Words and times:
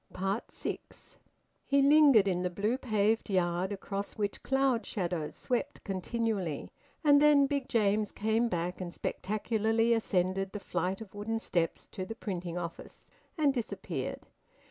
SIX. 0.49 1.19
He 1.63 1.83
lingered 1.83 2.27
in 2.27 2.41
the 2.41 2.49
blue 2.49 2.75
paved 2.79 3.29
yard, 3.29 3.71
across 3.71 4.17
which 4.17 4.41
cloud 4.41 4.83
shadows 4.83 5.35
swept 5.35 5.83
continually, 5.83 6.71
and 7.03 7.21
then 7.21 7.45
Big 7.45 7.67
James 7.69 8.11
came 8.11 8.49
back 8.49 8.81
and 8.81 8.91
spectacularly 8.91 9.93
ascended 9.93 10.53
the 10.53 10.59
flight 10.59 11.01
of 11.01 11.13
wooden 11.13 11.39
steps 11.39 11.85
to 11.91 12.03
the 12.03 12.15
printing 12.15 12.57
office, 12.57 13.11
and 13.37 13.53
disappeared. 13.53 14.25